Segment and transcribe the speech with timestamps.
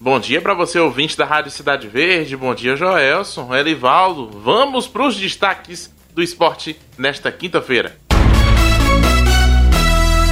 [0.00, 2.36] Bom dia para você, ouvinte da Rádio Cidade Verde.
[2.36, 4.30] Bom dia, Joelson, Elivaldo.
[4.30, 7.98] Vamos para os destaques do esporte nesta quinta-feira.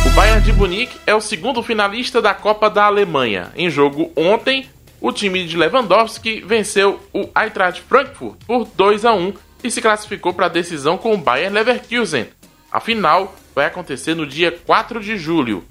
[0.07, 3.51] O Bayern de Munique é o segundo finalista da Copa da Alemanha.
[3.57, 9.35] Em jogo ontem, o time de Lewandowski venceu o Eintracht Frankfurt por 2 a 1
[9.65, 12.29] e se classificou para a decisão com o Bayern Leverkusen.
[12.71, 15.65] A final vai acontecer no dia 4 de julho.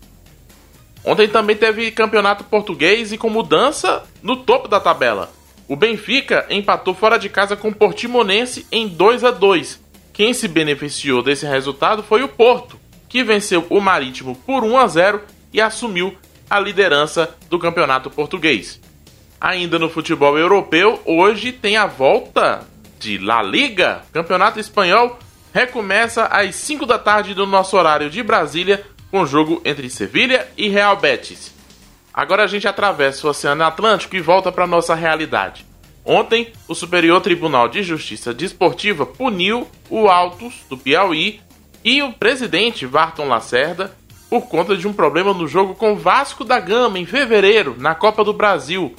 [1.06, 5.32] Ontem também teve campeonato português e com mudança no topo da tabela.
[5.68, 9.80] O Benfica empatou fora de casa com o Portimonense em 2 a 2.
[10.12, 14.88] Quem se beneficiou desse resultado foi o Porto, que venceu o Marítimo por 1 a
[14.88, 15.22] 0
[15.54, 16.16] e assumiu
[16.50, 18.80] a liderança do campeonato português.
[19.40, 22.66] Ainda no futebol europeu, hoje tem a volta
[23.00, 24.02] de La Liga.
[24.12, 25.20] Campeonato espanhol
[25.54, 30.68] recomeça às 5 da tarde do nosso horário de Brasília com jogo entre Sevilha e
[30.68, 31.54] Real Betis.
[32.14, 35.66] Agora a gente atravessa o Oceano Atlântico e volta para nossa realidade.
[36.04, 41.40] Ontem, o Superior Tribunal de Justiça Desportiva puniu o Altos do Piauí
[41.82, 43.96] e o presidente Varton Lacerda
[44.30, 47.96] por conta de um problema no jogo com o Vasco da Gama em fevereiro, na
[47.96, 48.94] Copa do Brasil.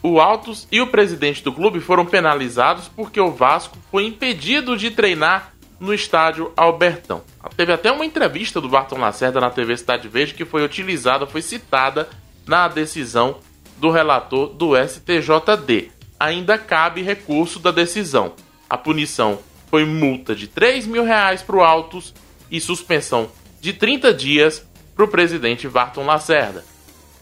[0.00, 4.92] O Altos e o presidente do clube foram penalizados porque o Vasco foi impedido de
[4.92, 7.22] treinar no estádio Albertão.
[7.56, 11.42] Teve até uma entrevista do Barton Lacerda na TV Cidade Verde que foi utilizada, foi
[11.42, 12.08] citada
[12.46, 13.38] na decisão
[13.78, 15.90] do relator do STJD.
[16.18, 18.32] Ainda cabe recurso da decisão.
[18.68, 22.14] A punição foi multa de 3 mil reais para o Autos
[22.50, 23.28] e suspensão
[23.60, 26.64] de 30 dias para o presidente Varton Lacerda.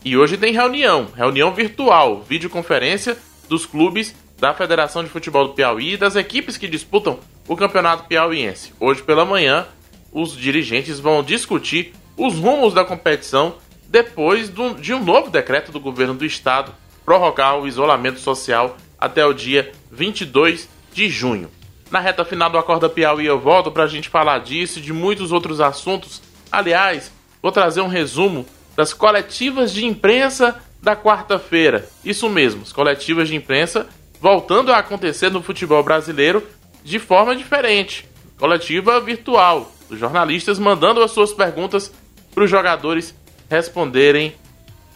[0.05, 3.17] E hoje tem reunião, reunião virtual, videoconferência
[3.49, 8.05] dos clubes da Federação de Futebol do Piauí e das equipes que disputam o Campeonato
[8.05, 8.73] Piauiense.
[8.81, 9.67] Hoje pela manhã,
[10.13, 13.57] os dirigentes vão discutir os rumos da competição
[13.89, 14.51] depois
[14.81, 16.73] de um novo decreto do governo do estado
[17.05, 21.51] prorrogar o isolamento social até o dia 22 de junho.
[21.91, 24.93] Na reta final do Acorda Piauí eu volto para a gente falar disso e de
[24.93, 26.23] muitos outros assuntos.
[26.51, 27.13] Aliás,
[27.43, 31.89] vou trazer um resumo das coletivas de imprensa da quarta-feira.
[32.05, 33.87] Isso mesmo, as coletivas de imprensa
[34.21, 36.43] voltando a acontecer no futebol brasileiro
[36.85, 38.07] de forma diferente.
[38.39, 41.93] Coletiva virtual, os jornalistas mandando as suas perguntas
[42.35, 43.15] para os jogadores
[43.51, 44.35] responderem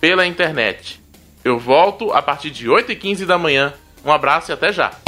[0.00, 1.00] pela internet.
[1.44, 3.72] Eu volto a partir de 8h15 da manhã.
[4.04, 5.07] Um abraço e até já!